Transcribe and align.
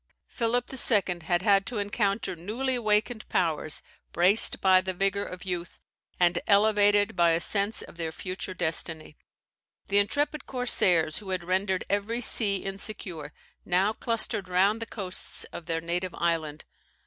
Philip 0.25 0.71
II. 0.73 1.19
had 1.25 1.43
had, 1.43 1.63
to 1.67 1.77
encounter 1.77 2.35
newly 2.35 2.73
awakened 2.73 3.29
powers, 3.29 3.83
braced 4.11 4.59
by 4.59 4.81
the 4.81 4.95
vigour 4.95 5.23
of 5.23 5.45
youth, 5.45 5.79
and 6.19 6.41
elevated 6.47 7.15
by 7.15 7.33
a 7.33 7.39
sense 7.39 7.83
of 7.83 7.97
their 7.97 8.11
future 8.11 8.55
destiny. 8.55 9.15
The 9.89 9.99
intrepid 9.99 10.47
corsairs, 10.47 11.17
who 11.19 11.29
had 11.29 11.43
rendered 11.43 11.85
every 11.87 12.19
sea 12.21 12.55
insecure, 12.63 13.31
now 13.63 13.93
clustered 13.93 14.49
round 14.49 14.81
the 14.81 14.87
coasts 14.87 15.43
of 15.53 15.67
their 15.67 15.81
native 15.81 16.15
island. 16.15 16.65